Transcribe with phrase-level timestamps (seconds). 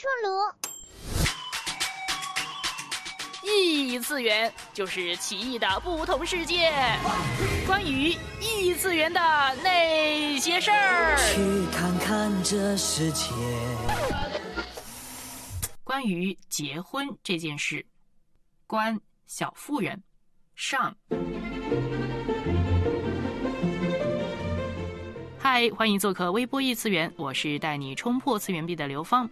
[0.00, 0.30] 出炉。
[3.42, 6.72] 异次元就是奇异的不同世界，
[7.66, 9.20] 关于异次元的
[9.62, 11.18] 那些事儿。
[11.18, 13.26] 去看看这世界。
[15.84, 17.84] 关于结婚这件事，
[18.66, 20.02] 关小妇人
[20.54, 20.96] 上。
[25.38, 29.28] 嗨，欢迎做客微波异次元，我是带你冲破次元壁的刘芳。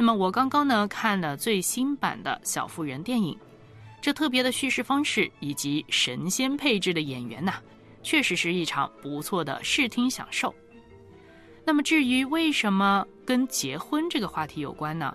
[0.00, 3.36] 那么我刚刚呢看了最新版的《小妇人》电影，
[4.00, 7.54] 这特别的叙事方式以及神仙配置的演员呐，
[8.00, 10.54] 确实是一场不错的视听享受。
[11.64, 15.12] 那么至于为什么跟结婚这个话题有关呢？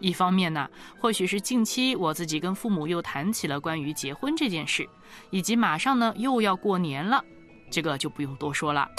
[0.00, 0.68] 一方面呢，
[1.00, 4.86] 或许是近期我自己跟父母又谈起了关于结婚这件事，
[5.30, 7.24] 以及马上呢又要过年了，
[7.70, 8.90] 这个就不用多说了。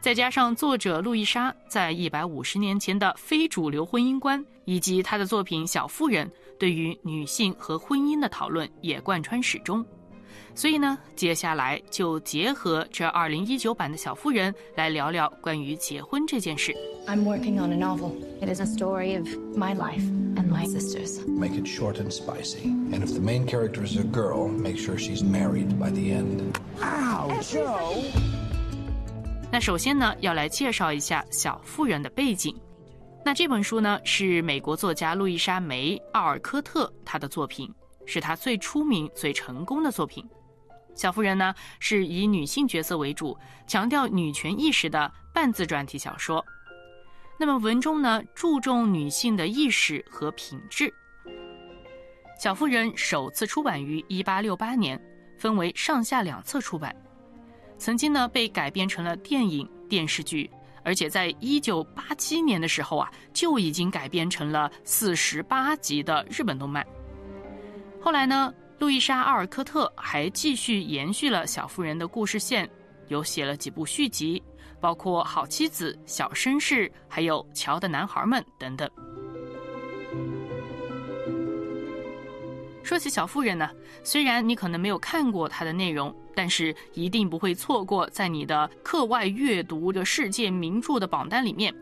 [0.00, 6.26] 再加上作者路易莎在一百五十年前的非主流婚姻观，以及她的作品《小妇人》
[6.58, 9.84] 对于女性和婚姻的讨论也贯穿始终。
[10.54, 16.72] 所以呢，接下来就结合这二零一九版的小妇人来聊聊关于结婚这件事。
[17.06, 18.12] I'm working on a novel.
[18.40, 19.26] It is a story of
[19.56, 20.02] my life
[20.36, 21.26] and my sisters.
[21.26, 22.68] Make it short and spicy.
[22.92, 26.56] And if the main character is a girl, make sure she's married by the end.
[26.82, 28.02] Ow, Joe!
[29.50, 32.54] 那首先呢，要来介绍一下《小妇人》的背景。
[33.24, 37.72] 那这本书呢，是美国作家路易莎梅奥尔科特她的作品，
[38.04, 40.22] 是她最出名、最成功的作品。
[40.94, 46.44] 《小妇人》呢，是以女性角色为主，强调女权意识的半自传体小说。
[47.38, 50.84] 那么文中呢，注重女性的意识和品质。
[52.38, 55.02] 《小妇人》首次出版于1868年，
[55.38, 56.94] 分为上下两册出版。
[57.78, 60.50] 曾经呢被改编成了电影、电视剧，
[60.82, 66.86] 而且在一九八七年的时候啊就已经改编成了四十八集的日本动漫。
[68.00, 72.68] 后来呢，路易莎·奥尔科特还继续延续了小妇人的故事线，
[73.08, 74.42] 有写了几部续集，
[74.80, 78.88] 包括《好妻子》《小绅士》还有《乔的男孩们》等等。
[82.82, 83.70] 说起小妇人呢，
[84.02, 91.74] 虽然你可能没有看过它的内容，但是一定不会错过在你的课外阅读的世界名著的榜单里面。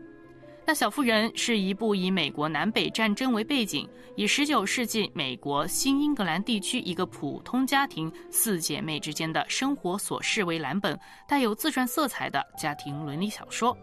[0.65, 13.77] 那小妇人是一部以美国南北战争为背景，以十九世纪美国新英格兰地区一个普通家庭四姐妹之间的生活琐事为蓝本，带有自传色彩的家庭伦理小说。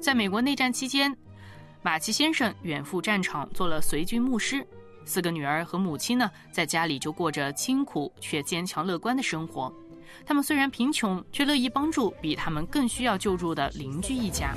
[0.00, 1.12] 在美国内战期间，
[1.82, 4.64] 马奇先生远赴战场，做了随军牧师。
[5.04, 9.72] 四个女儿和母亲呢，在家里就过着清苦却坚强乐观的生活。
[10.26, 14.54] 他们虽然贫穷，却乐意帮助比他们更需要救助的邻居一家。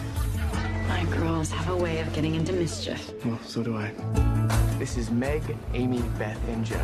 [0.87, 2.99] My girls have a way of getting into mischief.
[3.23, 3.93] Well, so do I.
[4.77, 5.41] This is Meg,
[5.73, 6.77] Amy, Beth, and Joe.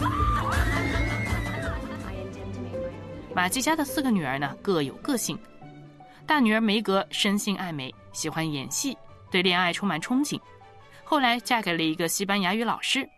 [3.34, 5.38] 马吉家的四个女儿呢，各有个性。
[6.26, 8.98] 大女儿梅格生性爱美，喜欢演戏，
[9.30, 10.38] 对恋爱充满憧憬。
[11.04, 13.08] 后来嫁给了一个西班牙语老师，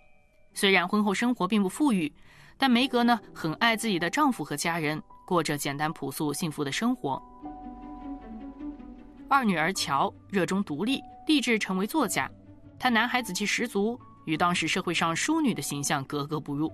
[0.53, 2.13] 虽然婚后生活并不富裕，
[2.59, 7.23] 但梅格呢很爱自己的丈夫和家人，过着简单朴素幸福的生活。
[9.29, 12.31] 二女儿乔热衷独立，立志成为作家，
[12.79, 16.73] 她男孩子气十足，与当时社会上淑女的形象格格不入。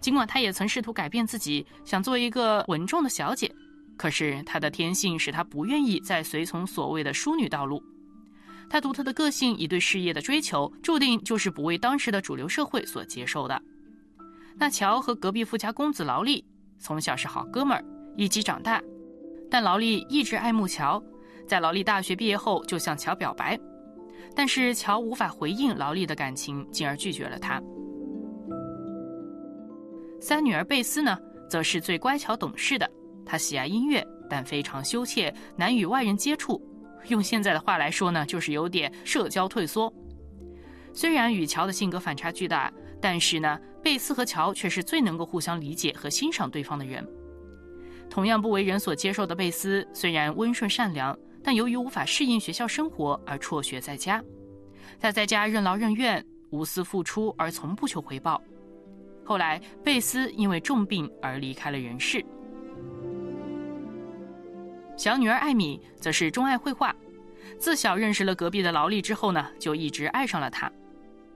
[0.00, 3.52] 尽管她也曾试图改变自己，想做一个稳重的小姐，
[3.96, 7.82] 可是她的天性使她不愿意再随从所谓的淑女道路。
[8.70, 13.60] 他独特的个性以对事业的追求，注定就是不为当时的主流社会所接受的。
[14.56, 16.44] 那乔和隔壁富家公子劳力
[16.78, 17.84] 从小是好哥们儿，
[18.16, 18.80] 一起长大，
[19.50, 21.02] 但劳力一直爱慕乔，
[21.48, 23.58] 在劳力大学毕业后就向乔表白，
[24.36, 27.60] 但是乔无法回应劳力的感情，进而拒绝了他。
[30.20, 32.88] 三女儿贝斯呢，则是最乖巧懂事的，
[33.26, 36.60] 她喜爱音乐，但非常羞怯，难与外人接触。
[37.08, 39.92] 用现在的话来说呢，就是有点社交退缩。
[40.92, 47.06] 虽然与乔的性格反差巨大，但是呢，贝斯和乔却是最能够互相理解和欣赏对方的人。
[48.08, 54.22] 同样不为人所接受的贝斯，虽然温顺善良，但由于无法适应学校生活而辍学在家。
[54.98, 58.42] 他在家任劳任怨，无私付出而从不求回报。
[59.24, 62.24] 后来，贝斯因为重病而离开了人世。
[65.00, 66.94] 小女儿艾米则是钟爱绘画，
[67.58, 70.70] 自小认识了隔壁的劳力之后呢，就一直爱上了他。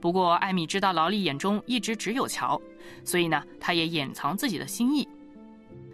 [0.02, 2.60] 不过艾米知道劳力眼中一直只有乔，
[3.04, 5.08] 所以呢，她也掩藏自己的心意。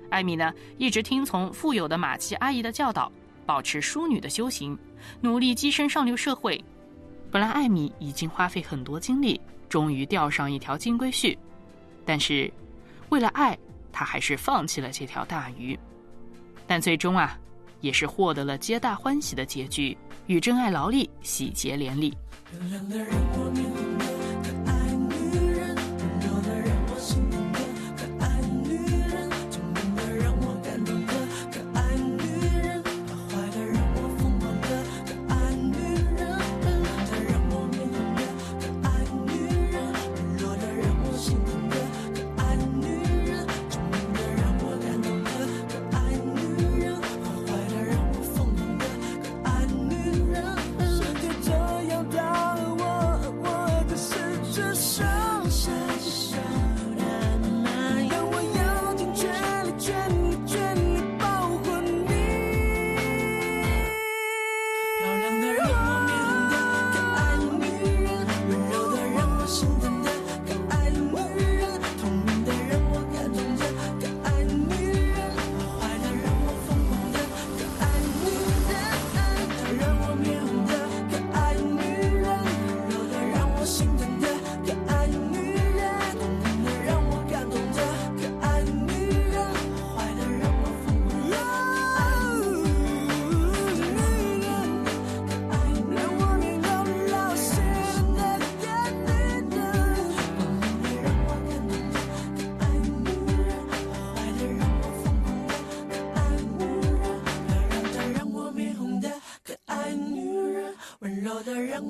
[0.08, 3.12] 艾米呢，一直听从富有的马奇阿姨的教导，
[3.46, 4.76] 保持淑女的修行，
[5.20, 6.60] 努力跻身上流社会。
[7.30, 11.38] 本来艾米已经花费很多精力，终于钓上一条金龟婿，
[12.04, 12.52] 但是
[13.10, 13.56] 为了爱，
[13.92, 15.78] 他还是放弃了这条大鱼。
[16.66, 17.38] 但最终啊，
[17.80, 19.96] 也是获得了皆大欢喜的结局，
[20.26, 22.16] 与真爱劳力喜结连理。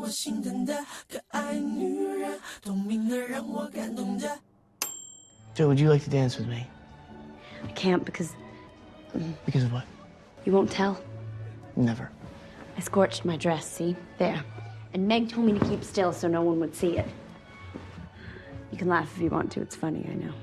[0.10, 0.74] 心疼的
[1.12, 4.40] 可爱女人，聪明的让我感动的。
[5.56, 6.68] Joe, would you like to dance with me?
[7.64, 8.32] I can't because.
[9.46, 9.86] Because of what?
[10.46, 10.98] You won't tell?
[11.76, 12.10] Never.
[12.78, 13.96] I scorched my dress, see?
[14.18, 14.44] There.
[14.94, 17.08] And Meg told me to keep still so no one would see it.
[18.72, 20.34] You can laugh if you want to, it's funny, I know.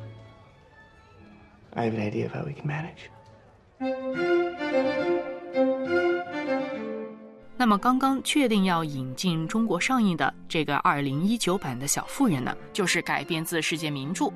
[1.75, 3.11] I have an idea of how we can manage.
[7.60, 14.32] 那么，刚刚确定要引进中国上映的这个二零一九版的《小妇人》呢，就是改编自世界名著，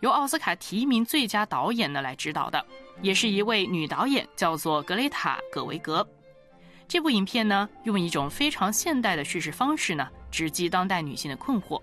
[0.00, 2.66] 由奥斯卡提名最佳导演呢来指导的，
[3.00, 6.04] 也是一位女导演，叫做格雷塔·葛维格。
[6.88, 11.80] 这部影片呢，用一种非常现代的叙事方式呢，直击当代女性的困惑。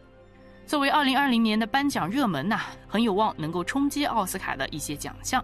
[0.68, 2.60] 作为二零二零年的颁奖热门呐，
[2.90, 5.44] 很有望能够冲击奥斯卡的一些奖项。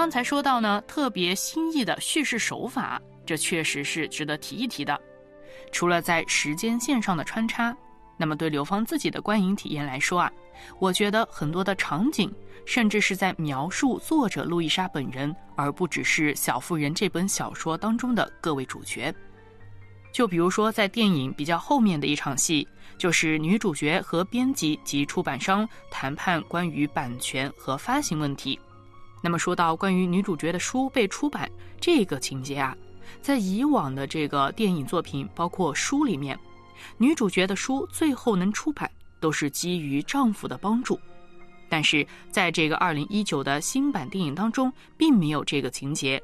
[0.00, 4.98] 刚才说到呢，特别新意的叙事手法，这确实是值得提一提的。
[5.72, 7.76] 除了在时间线上的穿插，
[8.16, 10.32] 那么对刘芳自己的观影体验来说啊，
[10.78, 19.14] 我觉得很多的场景，甚至是在描述作者路易莎本人，而不只是《小妇人》这本小说当中的各位主角。
[20.14, 22.66] 就比如说在电影比较后面的一场戏，
[22.96, 28.58] 就是女主角和编辑及出版商谈判关于版权和发行问题。
[29.22, 31.50] 那么说到关于女主角的书被出版
[31.80, 32.76] 这个情节啊，
[33.20, 36.38] 在以往的这个电影作品，包括书里面，
[36.96, 38.90] 女主角的书最后能出版
[39.20, 40.98] 都是基于丈夫的帮助，
[41.68, 46.22] 但是在这个二零一九的新版电影当中，并没有这个情节。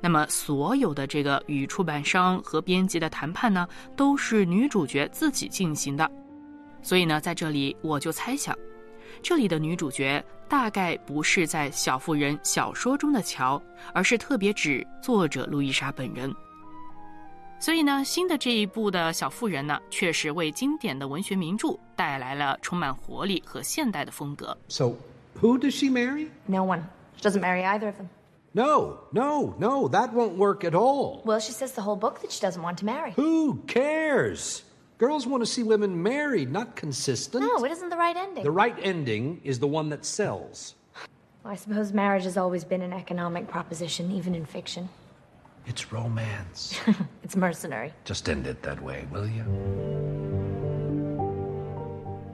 [0.00, 6.10] 那么所有的这个与出版商和编辑的谈判呢，都是女主角自己进行的。
[6.82, 8.54] 所以呢，在这里我就猜想。
[9.22, 13.60] 这里的女主角大概不是在《小妇人》小说中的乔，
[13.92, 16.34] 而是特别指作者路易莎本人。
[17.60, 24.56] 所以呢，新的这一部的《小妇人》呢，确实为经典的文学名著带来了充满活力和现代的风格。
[24.68, 24.92] So,
[25.40, 26.28] who does she marry?
[26.46, 26.82] No one.
[27.16, 28.08] She doesn't marry either of them.
[28.52, 31.22] No, no, no, that won't work at all.
[31.24, 33.12] Well, she says the whole book that she doesn't want to marry.
[33.16, 34.62] Who cares?
[34.97, 37.43] Girls want to see women married, not consistent.
[37.43, 38.43] No, it isn't the right ending.
[38.43, 40.75] The right ending is the one that sells.
[41.43, 44.89] Well, I suppose marriage has always been an economic proposition, even in fiction.
[45.65, 46.77] It's romance.
[47.23, 47.93] it's mercenary.
[48.03, 49.45] Just end it that way, will you?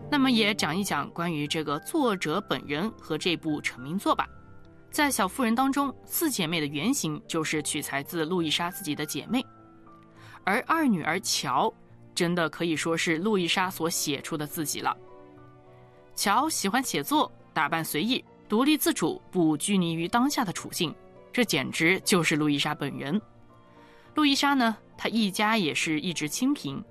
[0.10, 4.28] 那么也讲一讲关于这个作者本人和这部成名作吧。
[4.90, 9.46] 在《小妇人》当中，四姐妹的原型就是取材自路易莎自己的姐妹，
[10.46, 11.72] 而二女儿乔
[12.15, 14.97] 真的可以说是路易莎所写出的自己了。
[16.15, 20.95] 乔喜欢写作，打扮随意，独立自主，不拘泥于当下的处境，
[21.33, 23.21] 这简直就是路易莎本人。
[24.15, 26.83] 路易莎呢，她一家也是一直清贫，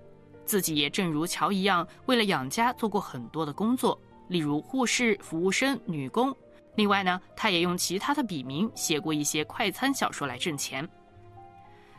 [0.46, 4.00] 自己也正如乔一样，为了养家做过很多的工作，
[4.30, 6.36] 例如护士、服务生、女工。
[6.76, 10.88] 另外呢，她也用其他的笔名写过一些快餐小说来挣钱。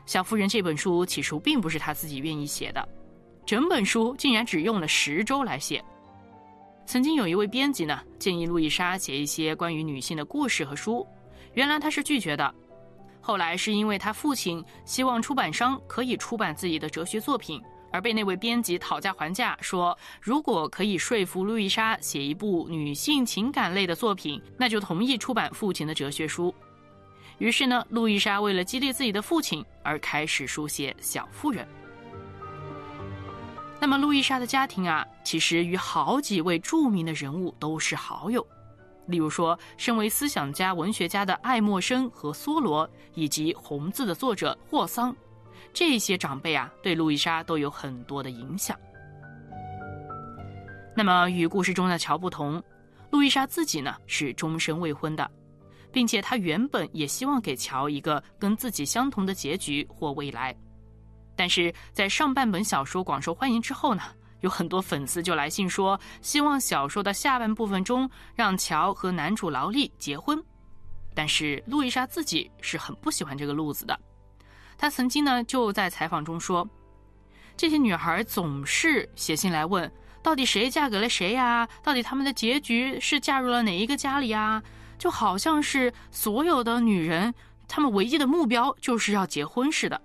[0.06, 2.88] 小妇人这本书起初并不是他自己愿意写的，
[3.44, 5.82] 整本书竟然只用了十周来写。
[6.86, 11.06] 曾经有一位编辑呢，建议路易莎写一些关于女性的故事和书，
[11.54, 12.54] 原来她是拒绝的。
[13.20, 26.52] 后来是因为她父亲希望出版商可以出版自己的哲学作品，而被那位编辑讨价还价，说如果可以说服路易莎写一部女性情感类的作品，那就同意出版父亲的哲学书。
[27.38, 31.64] 于是呢，路易莎为了激励自己的父亲，而开始书写《小妇人》。
[33.80, 38.46] 那么，路易莎的家庭啊，其实与好几位著名的人物都是好友。
[39.06, 45.16] 例如说，身为思想家、文学家的爱默生和梭罗，以及《红字》的作者霍桑，
[45.72, 48.78] 这些长辈啊，对路易莎都有很多的影响。
[50.94, 52.62] 那么，与故事中的乔不同，
[53.10, 55.28] 路易莎自己呢是终身未婚的，
[55.90, 60.54] 并且她原本也希望给乔一个跟自己相同的结局或未来，
[61.40, 64.02] 但是在上半本小说广受欢迎之后呢？
[64.40, 70.38] 有很多粉丝就来信说，希望小说的下半部分中让乔和男主劳力结婚，
[71.14, 73.98] 但是路易莎自己是很不喜欢这个路子的。
[74.76, 76.68] 她曾经呢就在采访中说，
[77.56, 79.90] 这些女孩总是写信来问，
[80.22, 81.66] 到底谁嫁给了谁呀？
[81.82, 84.62] 到底他们的结局是嫁入了哪一个家里呀？
[84.98, 87.32] 就好像是所有的女人，
[87.66, 89.98] 她们唯一的目标就是要结婚似的。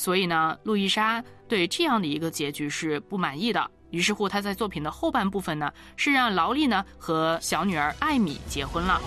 [0.00, 3.70] 所以呢，路易莎对这样的一个结局是不满意的。
[3.90, 8.98] 于是乎，她在作品的后半部分呢，是让劳力呢和小女儿艾米结婚了。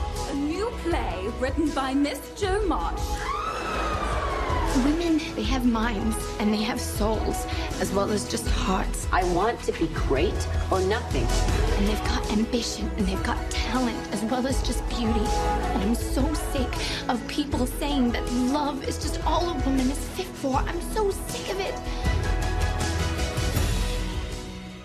[4.85, 7.47] Women, they have minds and they have souls
[7.80, 9.09] as well as just hearts.
[9.11, 11.26] I want to be great or nothing.
[11.76, 15.26] And they've got ambition and they've got talent as well as just beauty.
[15.75, 16.68] And I'm so sick
[17.09, 20.57] of people saying that love is just all a woman is fit for.
[20.57, 21.75] I'm so sick of it.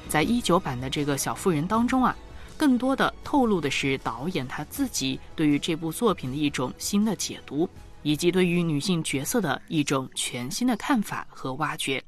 [0.09, 2.15] 在一九版的这个小妇人当中啊，
[2.57, 7.67] 更多的透露的是导演他自己对于这部作品的一种新的解读。
[8.02, 12.02] 以及对于女性角色的一种全新的看法和挖掘。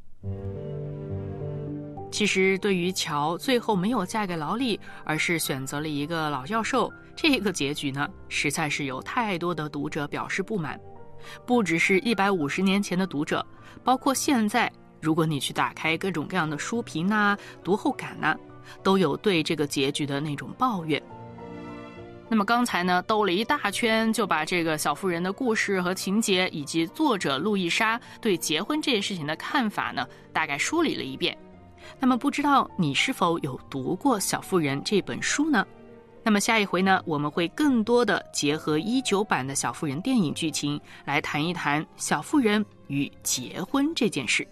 [2.11, 10.79] 其实，对于乔最后没有嫁给劳力，而是选择了一个老教授，这个结局呢，实在是有太多的读者表示不满。
[11.47, 13.47] 不只是一百五十年前的读者，
[13.85, 14.71] 包括现在，
[15.01, 18.37] 如果你去打开各种各样的书评呐、读后感呐，
[18.83, 21.01] 都有对这个结局的那种抱怨。
[22.33, 31.37] 那么刚才呢，兜了一大圈，就把这个小妇人的故事和情节，以及作者路易莎对结婚这件事情的看法呢，大概梳理了一遍。
[31.99, 35.67] 那么不知道你是否有读过《小妇人》这本书呢？
[36.23, 44.47] 那么下一回呢，我们会更多的结合一九版的小妇人电影剧情来谈一谈小妇人与结婚这件事。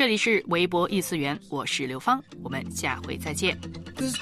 [0.00, 3.54] 这里是微博异次元，我是刘芳，我们下回再见。
[3.60, 3.70] 更
[4.08, 4.16] 多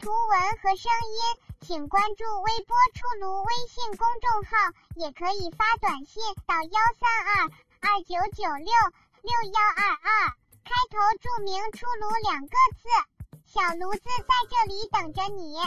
[0.00, 1.20] 图文和声音，
[1.60, 4.56] 请关注微波出炉微信公众号，
[4.96, 7.50] 也可以发短信到幺三二。
[7.84, 8.72] 二九九六
[9.20, 10.32] 六幺二二，
[10.64, 12.88] 开头注明“出炉”两个字，
[13.44, 15.58] 小炉子在这里等着你。